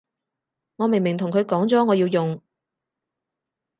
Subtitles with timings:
[0.77, 2.41] 我明明同佢講咗我要用